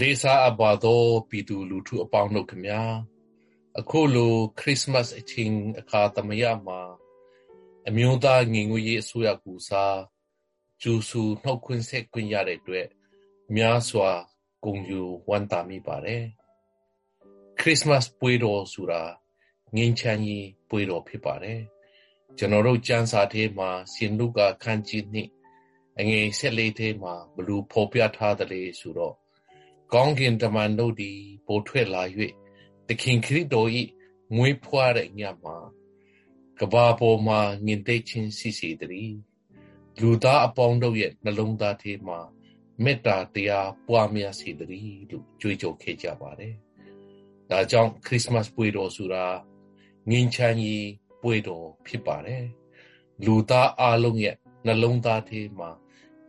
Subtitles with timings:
[0.00, 2.80] လေးစားအပ်ပါသောပြည်သူလူထုအပေါင်းတို့ခမညာ
[3.78, 6.80] အခုလိုခရစ်စမတ်အချိန်အခါသမယမှာ
[7.88, 9.98] အမျိုးသားငင်ငွေရေးအစိုးရကူစား
[10.82, 12.88] ကျူစုနှုတ်ခွန်းဆက်ခွင့်ရတဲ့အတွက်
[13.56, 14.10] များစွာ
[14.62, 16.24] ဂုဏ်ယူဝမ်းသာမိပါတယ်
[17.58, 19.02] ခရစ်စမတ်ပွဲတော်ဆိုတာ
[19.76, 21.60] ငင်းချမ်းရေးပွဲတော်ဖြစ်ပါတယ်
[22.38, 25.28] ကျွန်တော်တို့ကျမ်းစာထဲမှာရှင်လုကာခန်းကြီးနှစ်
[25.98, 29.16] အငယ်၁၄ထဲမှာဘလူဖော်ပြထားတယ်လေဆိုတော့
[29.92, 32.02] ကောင်းကင်တမန်တို့သည်ပိုထွက်လာ၍
[32.86, 33.68] သခင်ခရစ်တော်၏
[34.36, 35.56] ငွေဖွားတဲ့ညမှာ
[36.60, 39.18] ကဘာပေါ်မှာမြင်သိချင်းစီစီတည်း
[40.00, 42.18] လူသားအပေါင်းတို့ရဲ့နှလုံးသားထဲမှာ
[42.84, 46.54] မေတ္တာတရားပွားများစေတည်းလို့ကြွေးကြော်ခဲ့ကြပါတယ်။
[47.50, 49.24] ဒါကြောင့်ခရစ်စမတ်ပွဲတော်ဆိုတာ
[50.10, 50.90] ငင်းချမ်းကြီး
[51.22, 52.44] ပွဲတော်ဖြစ်ပါတယ်။
[53.24, 55.70] လူသားအလုံးရဲ့နှလုံးသားထဲမှာ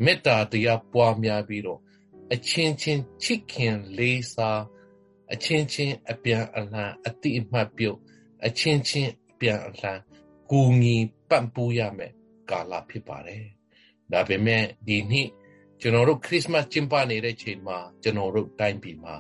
[0.04, 1.82] မေတ္တာတရားပွားများပြီးတော့
[2.34, 4.62] အချင်းချင်းချစ်ခင်လေးစား
[5.34, 7.98] အချင်းချင်းအပြန်အလှန်အတိအမှတ်ပြုတ်
[8.46, 10.00] အချင်းချင်းအပြန်အလှန်
[10.50, 10.96] ကူညီ
[11.30, 12.14] ပံ့ပိုးရမယ်
[12.50, 13.44] ကာလဖြစ်ပါတယ်။
[14.12, 15.30] ဒါပေမဲ့ဒီနှစ်
[15.80, 19.16] ကျွန်တော်တို့ခရစ်စမတ်ကျင်းပနေတဲ့ချိန်မှာကျွန်တော်တို့တိုင်းပြည်မှာ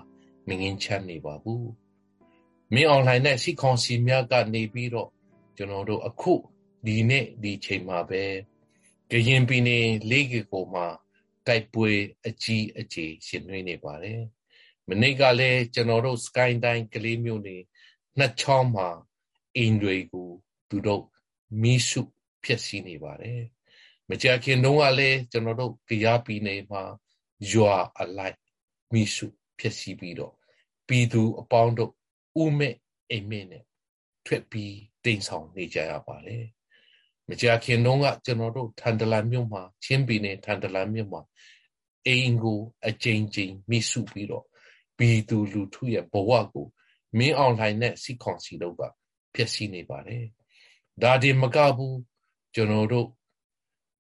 [0.47, 1.65] မငင်းချမ်းနေပါဘူး။
[2.73, 5.09] မင်းအွန်လိုင်းနဲ့စီကွန်စီများကနေပြီးတော့
[5.57, 6.33] ကျွန်တော်တို့အခု
[6.85, 8.23] ဒီနေ့ဒီချိန်မှာပဲ
[9.11, 10.87] ကရင်ပြည်နယ်လေးကေကိုမှာ
[11.47, 11.91] တိုက်ပွဲ
[12.27, 14.21] အကြီးအကျယ်ရှင်နှွေးနေပါတယ်။
[14.89, 17.57] မနေ့ကလည်းကျွန်တော်တို့ sky တိုင်းကလေးမျိုးနေ
[18.17, 18.89] နှစ်ချောင်းမှာ
[19.57, 20.29] အင်တွေကို
[20.69, 21.03] သူတို့
[21.61, 22.01] မီးစု
[22.43, 23.41] ဖြစ်စီနေပါတယ်။
[24.09, 26.83] မကြာခင်တုန်းကလည်းကျွန်တော်တို့တရားပြည်နယ်မှာ
[27.51, 28.37] ရွာအလိုက်
[28.93, 29.25] မီးစု
[29.59, 30.33] ဖြစ်စီပြီးတော့
[30.87, 31.91] ပြည်သူအပေါင်းတို့
[32.43, 32.75] ဥမဲ့
[33.11, 33.63] အိမ်မဲ့နဲ့
[34.25, 36.43] ထွက်ပြီးတိမ်ဆောင်နေကြရပါတယ်
[37.29, 41.21] မကြာခင်တုန်းကကျွန်တော်တို့ထန်တလန်မြို့မှာချင်းပြည်နယ်ထန်တလန်မြို့မှာ
[42.07, 44.45] အိမ်ကိုအကြိမ်ကြိမ်မိစုပြီးတော့
[44.97, 46.67] ပြည်သူလူထုရဲ့ဘဝကို
[47.17, 48.81] မင်းအောင်လှိုင်နဲ့စီခွန်စီတို့က
[49.33, 50.25] ဖျက်ဆီးနေပါတယ်
[51.03, 51.97] ဒါဒီမကဘူး
[52.55, 53.07] ကျွန်တော်တို့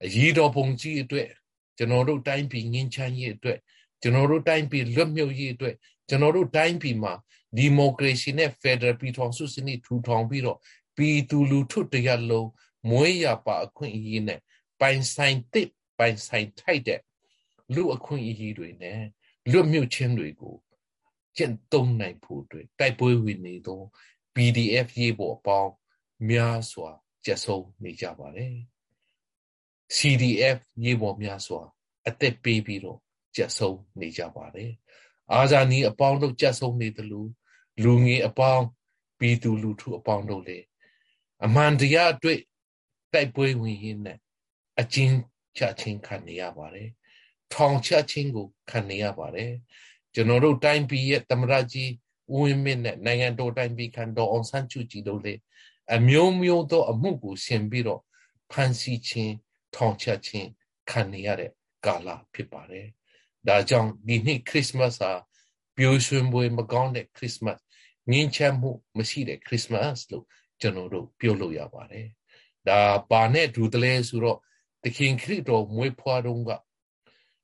[0.03, 1.29] အရေးတော်ပုံကြီးအတွက်
[1.77, 3.59] ကျွန်တော်တို့တိုင်းပြည်ငင်းချမ်းရေးအတွက်
[4.01, 5.75] ကျွန်တော်တို့တိုင်းပြည်လွတ်မြောက်ရေးအတွက်
[6.09, 7.13] ကျွန်တော်တို့တိုင်းပြည်မှာ
[7.57, 10.57] ဒီမိုကရေစီနဲ့ဖက်ဒရယ်ပြည်ထောင်စုစနစ်ထူထောင်ပြီးတော့
[10.95, 12.49] ပြည်သူလူထုတရက်လုံး
[12.89, 14.39] မွေးရပါအခွင့်အရေးနဲ့
[14.79, 17.01] ပိုင်ဆိုင်တစ်ပိုင်ဆိုင်ထိုက်တဲ့
[17.73, 19.01] လူအခွင့်အရေးတွေနဲ့
[19.51, 20.55] လွတ်မြောက်ခြင်းတွေကို
[21.37, 23.81] ကျင့်သုံးနိုင်ဖို့အတွက်တိုက်ပွဲဝင်နေသော
[24.35, 25.71] PDF ရေးပေါ်အပေါင်း
[26.29, 26.89] များစွာ
[27.25, 28.55] ကျဆုံးနေကြပါတယ်
[29.95, 31.61] CDF ရေးပေါ်များစွာ
[32.07, 32.99] အသက်ပေးပြီးတော့
[33.35, 34.71] ကျဆုံးနေကြပါတယ်
[35.33, 37.29] အာဇာနည်အပေါင်းတို့ကျဆုံးနေတယ်လို့
[37.83, 38.63] လူငယ်အပေါင်း
[39.19, 40.59] ပြည်သူလူထုအပေါင်းတို့လေ
[41.45, 42.39] အမှန်တရားအတွက်
[43.13, 44.17] တိုက်ပွဲဝင်ရင်းနဲ့
[44.79, 45.17] အကျဉ်း
[45.57, 46.89] ချခြင်းခံနေရပါတယ်
[47.53, 49.51] ထောင်ချခြင်းကိုခံနေရပါတယ်
[50.13, 51.91] ကျွန်တော်တို့တိုင်းပြည်ရဲ့သမရကြီး
[52.33, 55.33] ဦးဝင်းမြင့်နဲ့နိုင်ငံတော်တိုင်းပြည်ခံတော်အောင်ဆန်းစုကြည်တို့လေ
[55.95, 58.01] အမျိုးမျိုးသောအမှုကိုဆင်ပြီးတော့
[58.51, 59.33] ဖန်ဆီးခြင်း
[59.75, 60.49] ထောင်ချခြင်း
[60.89, 61.51] ခံနေရတဲ့
[61.85, 62.87] ကာလဖြစ်ပါတယ်
[63.47, 65.11] ဒါကြောင့်ဒီနှစ်ခရစ်စမတ်ဟာ
[65.77, 67.59] ပျော်ရွှင်ပွဲမကောင်းတဲ့ခရစ်စမတ်
[68.11, 70.25] ငြင်းချမ်းမှုမရှိတဲ့ခရစ်စမတ်လို့
[70.61, 72.07] ကျွန်တော်တို့ပြောလို့ရပါတယ်
[72.69, 74.37] ဒါပါနဲ့ဒူတလဲဆိုတော့
[74.83, 76.51] သခင်ခရစ်တော်မွေးဖွားတော့က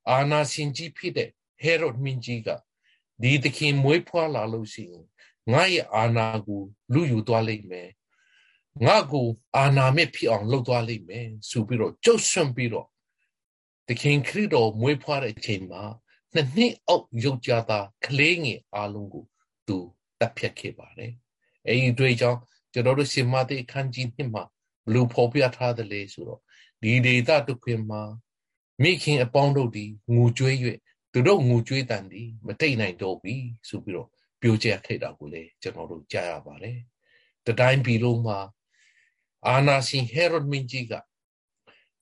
[0.09, 1.29] အာနာရှင်ကြီးဖြစ်တဲ့
[1.61, 2.49] ဟေရုဒ်မင်းကြီးက
[3.21, 5.05] ဒီသခင်မွေးဖွားလာလို့ရှိရင်
[5.51, 6.61] ငါရဲ့အာနာကို
[6.93, 7.89] လူယူသွားလိမ့်မယ်
[8.85, 12.87] ငါကိုအာနာမဲ့ဖြစ်အောင်လုပ်သွားလိမ့်မယ်ဆိုပြီးတော့ကြုတ်ဆွန့်ပြီးတော့
[13.87, 15.83] သခင်ခရစ်တော်မွေးဖွားတဲ့အချိန်မှာ
[16.33, 19.25] နှစ်နှစ်အောက်ရုပ်ကြသားကလေးငယ်အားလုံးကို
[19.67, 19.77] သူ
[20.19, 21.13] တပ်ဖြတ်ခဲ့ပါတယ်
[21.67, 22.39] အဲဒီတွေ့ကြောင့်
[22.73, 24.43] ကျွန်တော်တို့ရှင်မသိအခန်းကြီးနှစ်မှာ
[24.85, 26.41] ဘလို့ဖော်ပြထားတယ်လေဆိုတော့
[26.81, 28.01] ဒီဒေသတုခွင်မှာ
[28.81, 30.55] မိခင်အပေါင်းတို့ဒီငူကျွေး၍
[31.11, 33.35] သူတို့ငူကျွေးတန်ဒီမတိတ်နိုင်တော့ပြီ
[33.69, 34.09] ဆိုပြီးတော့
[34.41, 36.79] ပြောကြခဲ့တာကိုလေကျွန်တော်တို့ကြားရပါတယ်
[37.47, 38.39] တတိုင်းပြည်လုံးမှာ
[39.47, 40.93] အာနာရှင်ဟေရိုဒ်မင်းကြီးက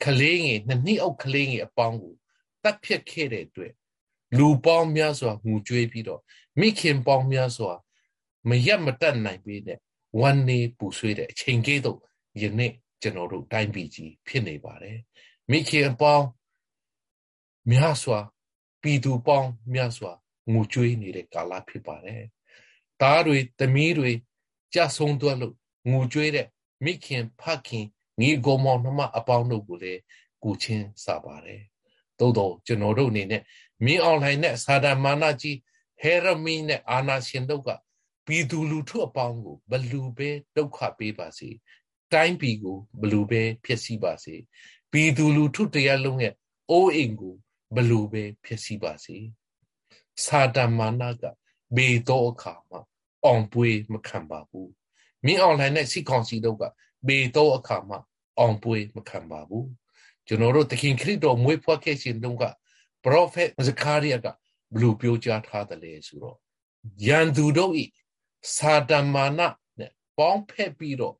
[0.04, 2.16] ကလေးငယ်နှစ်နှစ်အောက်ကလေးငယ်အပေါင်းကို
[2.64, 3.74] တတ်ဖြတ်ခဲ့တဲ့အတွက်
[4.38, 6.22] လူပေါင်းများစွာငူကျွေးပြီးတော့
[6.60, 7.72] မိခင်ပေါင်းများစွာ
[8.50, 9.80] မရက်မတက်နိုင်ပေတဲ့
[10.20, 12.00] ဝမ်းနေပူဆွေးတဲ့အချိန်ကြီးတော့
[12.42, 14.98] ယနေ့ကျွန်တော်တို့တိုင်းပြည်ကြီးဖြစ်နေပါတယ်
[15.52, 16.26] မိခင်အပေါင်း
[17.72, 18.20] များစွာ
[18.82, 20.12] ပြည်သူပေါင်းများစွာ
[20.52, 22.24] ငိုကြွေးနေတဲ့ကာလဖြစ်ပါတယ်
[23.02, 24.12] သားတွေသမီးတွေ
[24.74, 25.56] ကြဆုံးသွားလို့
[25.92, 26.48] ငိုကြွေးတဲ့
[26.86, 27.86] မိခင်ဖခင်
[28.20, 30.02] ငီကိုမောင်နှမအပေါင်းတို့ကိုလည်း
[30.44, 31.62] ကူချင်းစားပါတယ်
[32.20, 33.42] သို့တော့ကျွန်တော်တို့အနေနဲ့
[33.86, 35.58] မင်းအွန်လိုင်းနဲ့စာဒမာနကြီး
[36.02, 37.70] ဟေရမီနဲ့အာနာရှင်တို့က
[38.26, 41.50] ပြည်သူလူထုအပေါင်းကိုဘလူပဲဒုက္ခပေးပါစေ
[42.14, 44.36] တိုင်းပြည်ကိုဘလူပဲဖျက်ဆီးပါစေ
[44.92, 46.34] ပြည်သူလူထုတရားလုံးရဲ့
[46.70, 47.36] အိုးအိမ်ကို
[47.76, 49.18] ဘလူပဲဖျက်ဆီးပါစေ
[50.26, 51.24] စာတမာနက
[51.76, 52.80] ဘေတော့အခါမှာ
[53.26, 54.72] အောင်ပွေးမခံပါဘူး
[55.26, 56.64] မင်းအွန်လိုင်းနဲ့စီကောင်စီတို့က
[57.08, 58.00] ဘေတော့အခါမှာ
[58.40, 59.68] အောင်ပွေးမခံပါဘူး
[60.28, 62.44] ကျွန်တော်တို့သခင်ခရစ်တော်မွေးဖွားခဲ့ခြင်းတုန်းက
[63.04, 64.28] ပရောဖက်ဇကာရိယက
[64.74, 66.38] ဘလို့ပြောကြားထားတယ်လဲဆိုတော့
[67.08, 67.86] ယန်သူတို့ဤ
[68.56, 69.42] စာတမာန
[69.80, 71.16] နဲ့ပေါင်းဖက်ပြီးတော့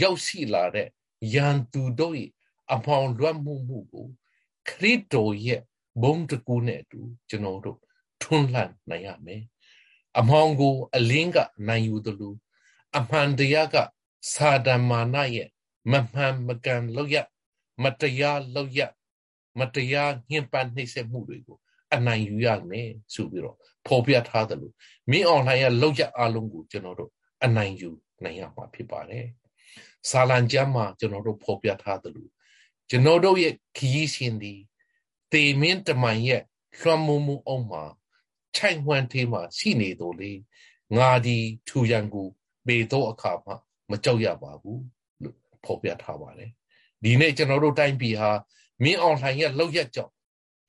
[0.00, 0.88] ရောက်ရှိလာတဲ့
[1.34, 2.24] ယန်သူတို့ဤ
[2.72, 4.06] အမောင်လွတ်မှုမှုကို
[4.68, 5.60] ခရစ်တော်ရဲ့
[6.02, 7.78] ဘုံတကူနဲ့အတူကျွန်တော်တို့
[8.22, 9.42] ထွန်းလှန်နိုင်ရမယ်
[10.18, 12.34] အမောင်ကို အလင်းကနိုင်ယူသလို
[12.98, 13.76] အမှန်တရားက
[14.32, 15.48] စာတမာနရဲ့
[15.90, 17.16] မမှန်မကန်လောက်ရ
[17.82, 18.80] မတရားလောက်ရ
[19.58, 21.58] မတရားညှဉ်းပန်းနှိပ်စက်မှုတွေကို
[21.94, 23.56] အနိုင်ယူရမယ်ဆိုပြီးတော့
[23.86, 24.74] ဖော်ပြထားတယ်လို့
[25.10, 27.10] မင်းအွန်လိုင်းရဲ့လောက်ရအလုံးကိုကျွန်တော်တို့
[27.44, 27.90] အနိုင်ယူ
[28.24, 29.26] နိုင်ရမှာဖြစ်ပါတယ်။
[30.10, 32.30] စာလံကျမ်းမှာကျွန်တော်တို့ဖော်ပြထားတယ်လို့
[32.90, 34.54] ကျွန်တော်တို့ရဲ့ခရီးရှင်ဒီ
[35.32, 36.42] တေမင်းတမန်ရဲ့
[36.78, 37.82] လွှမ်းမိုးမှုအောင်မှာ
[38.56, 40.32] ခြိုက်ဝှမ်းသေးမှာရှိနေတော့လေ
[40.96, 41.38] ငါဒီ
[41.68, 42.28] ထူရန်ကို
[42.66, 43.54] ပေတော့အခါမှာ
[43.90, 44.82] မကြောက်ရပါဘူး
[45.22, 46.50] လို့ဖော်ပြထားပါတယ်
[47.02, 48.30] ဒီနေ့ကျွန်တော်တို့တိုင်းပြည်ဟာ
[48.82, 50.12] မင်းအောင်လှိုင်ရဲ့လောက်ရက်ကြောင့်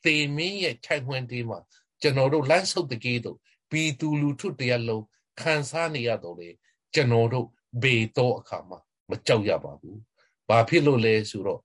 [0.06, 1.60] သေမင်းရဲ့ခြိုက်ဝှမ်းသေးမှာ
[2.02, 3.38] ကျွန်တော်တို့လမ်းဆုပ်တကေးတို့
[3.72, 5.04] ပြည်သူလူထုတရားလုံး
[5.42, 6.50] ခံစားနေရတော့လေ
[6.94, 7.48] ကျွန်တော်တို့
[7.84, 8.80] ဘေတော့အခါမှာ
[9.10, 10.00] မကြောက်ရပါဘူး
[10.50, 11.62] ဘာဖြစ်လို့လဲဆိုတော့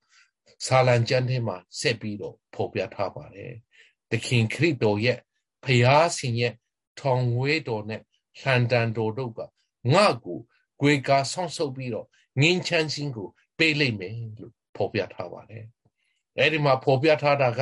[0.67, 3.53] ဆာလံကျမ်းထဲမှာဆက်ပြီးတော့ဖော်ပြထားပါတယ်။
[4.11, 5.19] သခင်ခရစ်တော်ရဲ့
[5.65, 6.55] ဖျားရှင်ရဲ့
[7.01, 8.03] ထောင်ဝဲတော်နဲ့
[8.41, 9.41] ဟန်တန်တော်တို့က
[9.93, 10.39] ငါ့ကို
[10.81, 12.07] ကြွေကာဆောင်းဆုပ်ပြီးတော့
[12.41, 15.65] ငင်းချမ်းခြင်းကိုပေးလိုက်မယ်လို့ဖော်ပြထားပါတယ်။
[16.39, 17.61] အဲဒီမှာဖော်ပြထားတာက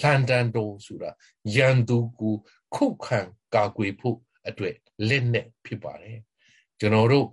[0.00, 1.10] ဟန်တန်တော်ဆိုတာ
[1.56, 2.34] ယန်သူကို
[2.74, 3.20] ခုခံ
[3.54, 4.18] ကာကွယ်ဖို့
[4.48, 4.74] အတွက်
[5.08, 6.18] လက်နဲ့ဖြစ်ပါတယ်။
[6.80, 7.26] ကျွန်တော်တို့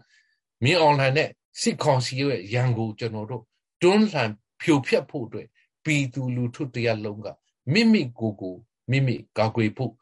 [0.64, 3.44] မြင်းအွန်လိုင်းနဲ့ စစ်ကောင်စီရဲ့ရန်ကိုကျွန်တော်တို့
[3.81, 4.31] တွန်းလှန်
[4.62, 5.48] ဖြိုဖျက်ဖို့အတွက်
[5.83, 7.27] ပြည်သူလူထုတရားလုံးက
[7.74, 8.56] မိမိကိုယ်ကို
[8.92, 9.94] မိမိကာကွယ်ဖို့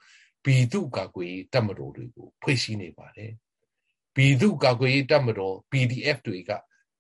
[0.44, 3.32] ပြည်သူကာကွယ်ရေးတပ်မတော်တွေကိုဖွဲ့စည်းနေပါတယ်
[4.16, 6.52] ပြည်သူကာကွယ်ရေးတပ်မတော် PDF တွေက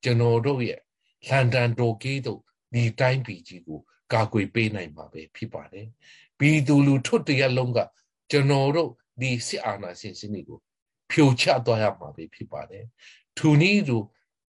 [0.03, 0.81] ကျွန်တော်တို့ရဲ့
[1.27, 2.41] လန်ဒန်တိုကေးတို့
[2.73, 3.79] ဒီတိုင်းပြည်ကြီးကို
[4.13, 5.87] ကာကွယ်ပေးနိုင်မှာပဲဖြစ်ပါတယ်
[6.39, 7.79] ပြည်သူလူထုတရားလုံးက
[8.31, 8.91] ကျွန်တော်တို့
[9.21, 10.59] ဒီစစ်အာဏာရှင်စနစ်ကို
[11.11, 12.85] ဖြိုချသွားရမှာပဲဖြစ်ပါတယ်
[13.37, 13.97] ထူနည်းသူ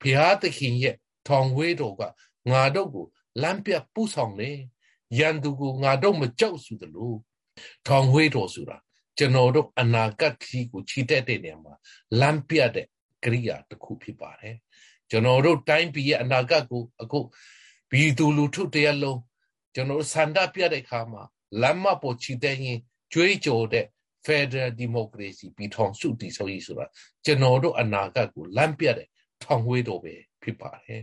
[0.01, 2.03] ဘုရားသခင်ရဲ့ထောင်ဝေးတော်က
[2.51, 3.07] ငါတို့ကို
[3.43, 4.51] လမ်းပြပူဆောင်လေ
[5.19, 7.15] ရန်သူကိုငါတို့မကြောက်စုသလို
[7.87, 8.77] ထောင်ဝေးတော်ဆိုတာ
[9.19, 11.75] ကျွန်တော်တို့အနာဂတ်ခီးကိုခြိတက်တဲ့နေရာမှာ
[12.21, 12.87] လမ်းပြတဲ့
[13.25, 14.57] ကရိယာတစ်ခုဖြစ်ပါတယ်
[15.11, 17.19] ကျွန်တော်တို့တိုင်းပြည်ရဲ့အနာဂတ်ကိုအခု
[17.91, 19.21] ဘီသူလူထုတရလုံး
[19.75, 21.23] ကျွန်တော်စန္ဒပြတဲ့ခါမှာ
[21.61, 22.79] လမ်းမပေါ်ခြိတက်ရင်
[23.13, 23.87] ကြွေးကြော်တဲ့
[24.27, 26.87] Federal Democracy ပြီးထောင်စုတည်ဆောက်ရေးဆိုတာ
[27.25, 29.09] ကျွန်တော်တို့အနာဂတ်ကိုလမ်းပြတဲ့
[29.45, 31.03] ထောင်ဝေးတော်ပဲဖြစ်ပါတယ်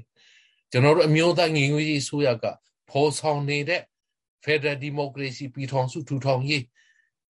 [0.72, 2.46] ကျွန်တော်တို့အမျိုးသားညီညွတ်ရေးဆိုရက
[2.90, 3.82] ဖော်ဆောင်နေတဲ့
[4.46, 6.64] Federal Democracy ပြည်ထောင်စုထူထောင်ရေး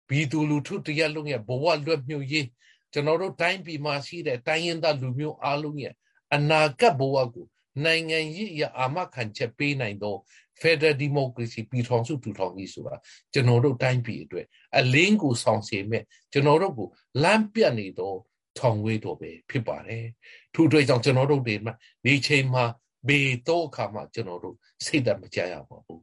[0.10, 2.48] ပြည်သူလူထုတရက်လုံးရဲ့ဘဝလွတ်မြောက်ရေး
[2.94, 5.94] ကျွန်တော်တို့တိုင်းပြည်မှာရှိတဲ့တိုင်းရင်းသားလူမျိုးအားလုံးရဲ့
[6.36, 7.48] အနာဂတ်ဘဝကို
[7.86, 10.16] နိုင်ငံရေးအအာမခံချက်ပေးနိုင်သော
[10.62, 12.96] Federal Democracy ပြည်ထောင်စုထူထောင်ရေးဆိုတာ
[13.34, 14.46] ကျွန်တော်တို့တိုင်းပြည်အတွက်
[14.78, 16.88] အလင်းကိုဆောင်စေမဲ့ကျွန်တော်တို့ကို
[17.24, 18.14] လမ်းပြနေသော
[18.60, 20.06] ထောင်ဝေးတော်ပဲဖြစ်ပါတယ်။
[20.54, 21.74] ထို့အတွက်ကြောင့်ကျွန်တော်တို့ဒီမှာ
[22.06, 22.64] ဒီချိန်မှာ
[23.08, 24.56] ဘေတော့အခါမှကျွန်တော်တို့
[24.86, 26.02] စိတ်တမကြရပါဘူး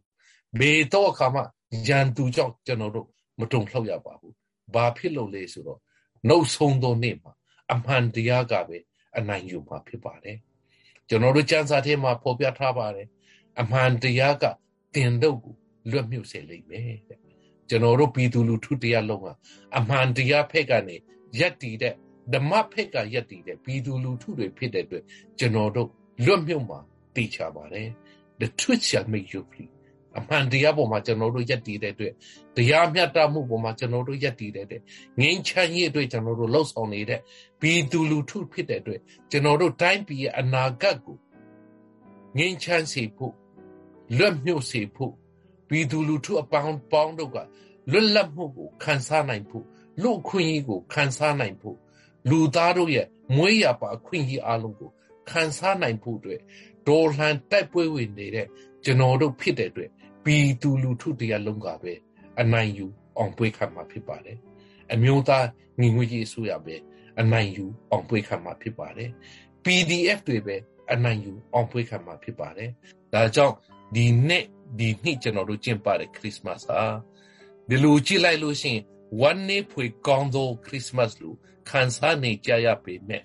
[0.58, 1.40] ဘေတော့အခါမှ
[1.88, 3.06] ရန်သူကြောင့်ကျွန်တော်တို့
[3.40, 4.34] မတုံလှုပ်ရပါဘူး
[4.74, 5.81] ဘာဖြစ်လို့လဲဆိုတော့
[6.29, 7.32] နှုတ်ဆုံးသောနေ့မှာ
[7.72, 8.79] အမှန်တရားကပဲ
[9.19, 10.38] အနိုင်ယူမှာဖြစ်ပါတယ်
[11.08, 13.08] ကျွန်တော်တို့စံစာထဲမှာဖော်ပြထားပါတယ်
[13.60, 14.44] အမှန်တရားက
[14.94, 15.55] တင်တော့ကို
[15.90, 17.20] လွတ်မြုပ်စေလိမ့်မယ်တဲ့
[17.69, 19.29] ကျွန်တော်တို့ပြည်သူလူထုတရားလုံးက
[19.79, 20.96] အမှန်တရားဖက်ကနေ
[21.38, 21.94] ရက်တည်တဲ့
[22.32, 25.04] ဓမ္မဖက်ကရက်တည်တဲ့ပြည်သူလူထုတွေဖြစ်တဲ့အတွက်
[25.38, 25.88] ကျွန်တော်တို့
[26.24, 26.78] လွတ်မြုပ်မှာ
[27.14, 27.88] သိချပါတယ်
[28.40, 29.70] the truth shall make you free
[30.19, 32.14] အမှန်တရားပေါ်မှာကျွန်တော်တို့ယက်တည်တဲ့အတွက်
[32.56, 34.82] တရားမျှတမှုပေါ်မှာကျွန်တော်တို့ယက်တည်တဲ့အတွက်
[35.20, 37.20] ငြိမ်းချမ်းရေးအတွက်ကျွန်တော်တို့လှုပ်ဆောင်နေတဲ့
[37.60, 39.00] ပြည်သူလူထုဖြစ်တဲ့အတွက်
[39.31, 41.16] ကျွန်တော်တို့တိုင်းပြည်ရဲ့အနာဂတ်ကို
[42.38, 43.34] ငြိမ်းချမ်းစေဖို့
[44.19, 45.12] လွတ်မြုပ်စေဖို့
[45.69, 47.36] ပြည်သူလူထုအပေါင်းပေါင်းတို့က
[47.90, 49.64] လွတ်လပ်မှုကိုခံစားနိုင်ဖို့
[50.02, 51.76] လူခွင့်ရေးကိုခံစားနိုင်ဖို့
[52.31, 54.90] လူသားတို့ရဲ့မွေးရပါအခွင့်အရေးအလုံးကို
[55.31, 56.40] ခံစားနိုင်ဖို့အတွက်
[56.88, 58.46] ဒေါ်လှန်တိုက်ပွဲဝင်နေတဲ့
[58.84, 59.90] ကျွန်တော်တို့ဖြစ်တဲ့အတွက်
[60.24, 61.93] ပြည်သူလူထုတရားလုံးကပဲ
[62.40, 62.86] အနိုင်ယူ
[63.19, 64.38] အောင်ပွဲခံမှာဖြစ်ပါတယ်
[64.93, 65.46] အမျိုးသား
[65.81, 66.76] ညီညွတ်ရေးအစိုးရပဲ
[67.20, 69.10] အနိုင်ယူအောင်ပွဲခံမှာဖြစ်ပါတယ်
[69.64, 70.56] PDF တွေပဲ
[70.93, 72.70] အနိုင်ယူအောင်ပွဲခံမှာဖြစ်ပါတယ်
[73.14, 73.54] ဒါကြောင့်
[73.94, 74.44] ဒီနေ့
[74.78, 76.81] ဒီနှစ်ကျွန်တော်တို့ကျင်းပတဲ့ခရစ်စမတ်ဟာ
[77.69, 78.82] ဒီလိုကြည့်လိုက်လို့ရှိရင်
[79.20, 81.36] ဝမ်းနေဖွေကောင်းသောခရစ်စမတ်လို့
[81.70, 83.22] ခံစားနေကြရပေမဲ့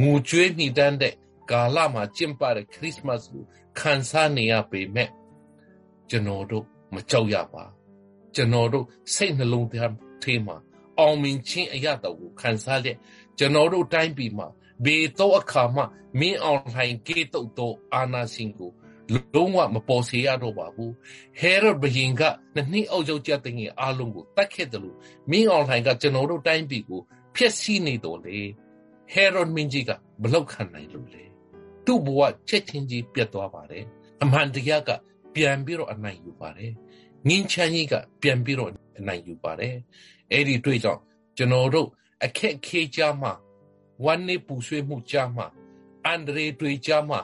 [0.00, 1.14] ငိုကြွေးမိတမ်းတဲ့
[1.50, 3.42] ကာလမှာကျင်းပတဲ့ခရစ်စမတ်ကို
[3.78, 5.10] ခံစားနေရပေမဲ့
[6.08, 6.64] ကျွန်တော်တို့
[6.94, 7.64] မကြောက်ရပါ
[8.34, 9.92] ကျွန်တော်တို့စိတ်နှလုံးသား
[10.22, 10.56] ထဲမှာ
[10.98, 12.96] အောင်မြင်ခြင်းအရာတော်ကိုခံစားလက်
[13.38, 14.48] ကျွန်တော်တို့တိုင်းပြည်မှာ
[14.84, 15.82] ဘေတော့အခါမှ
[16.18, 18.70] မင်းအောင်လှိုင်ကေတုတ်သောအာနာရှင်ကို
[19.12, 20.92] လုံးဝမပေါ်စေရတော့ပါဘူး
[21.40, 22.22] ဟဲရဘရင်က
[22.54, 24.96] နှစ်နှစ်အုပ်ချုပ်ကြတဲ့ငယ်အားလုံးကိုတတ်ခဲ့တယ်လို့
[25.30, 27.00] မင်းအောင်လှိုင်ကကျွန်တော်တို့တိုင်းပြည်ကို
[27.36, 28.38] ဖျက်ဆီးနေတော့လေ
[29.12, 29.90] ဟဲရမင်းကြီးက
[30.22, 31.24] ဘလောက်ခံနိုင်လို့လဲ
[31.86, 33.84] သူ့ဘဝချက်ချင်းကြီးပြတ်သွားပါတယ်
[34.22, 34.90] အမှန်တရားက
[35.34, 36.72] ပြန်ပြီးတော့အနိုင်ယူပါတယ်
[37.28, 39.74] ငင်းချမ်းကြီးကပြန်ပြီးတော့အနိုင်ယူပါတယ်
[40.32, 41.00] အဲ့ဒီတွေ့ကြောင့်
[41.36, 41.88] ကျွန်တော်တို့
[42.24, 43.32] အခက်ခဲကြမှာ
[44.04, 45.46] ဝမ်းနေပူဆွေးမှုကြမှာ
[46.06, 47.20] အန်ဒရေတွေ့ကြမှာ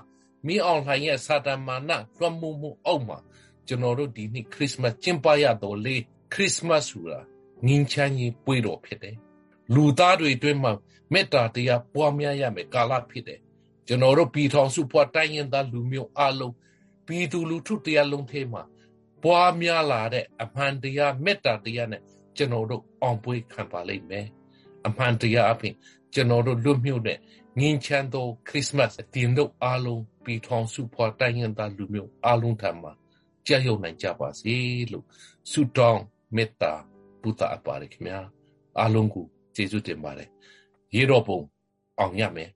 [0.46, 3.18] မင်းအောင်လှိုင်ရဲ့စာတမာနလွှမ်းမိုးမှုအောက်မှာ
[3.66, 5.96] ကျွန်တော်တို့ဒီနှစ်ခရစ်စမတ်ကျင်းပရတော့လေ
[6.32, 7.20] ခရစ်စမတ်ဆိုတာ
[7.66, 9.16] ငင်းချမ်းကြီးပွဲတော်ဖြစ်တယ်
[9.74, 10.72] လူသားတွေအတွင်းမှာ
[11.12, 13.40] မေတ္တာတရားပွားများရမယ်ကာလဖြစ်တယ်
[13.86, 16.54] ကျွန်တော်တို့ပြည်ထောင်စုပွားတိုင်းရင်သားလူမျိုးအလုံး
[17.06, 18.62] ပြည်သူလူထုတရားလုံးထဲမှာ
[19.22, 22.02] ပွားများလာတဲ့အမှန်တရားမေတ္တာတရားနဲ့
[22.36, 24.26] ကျွန်တော်တို့အောင်ပွဲခံပါလိမ့်မယ်
[24.86, 25.74] အမှန်တရားအပြင်
[26.14, 27.18] ကျွန်တော်တို့လွတ်မြောက်တဲ့
[27.58, 32.92] ငင်းချမ်းသောခရစ်စမတ်အတင်တို့အားလုံးပြည်ထောင်စုဖွာတိုင်းရင်းသားလူမျိုးအားလုံးထံမှာ
[33.46, 34.54] ကြာရောက်နိုင်ကြပါစေ
[34.92, 35.04] လို့
[35.50, 36.02] ဆုတောင်း
[36.36, 36.72] မေတ္တာ
[37.22, 38.20] ဘုဒ္ဓအပါရခင်ဗျာ
[38.78, 40.28] အားလုံးကိုကျေးဇူးတင်ပါတယ်
[40.94, 41.40] ရေတော်ပုံ
[41.98, 42.50] အောင်ရမယ်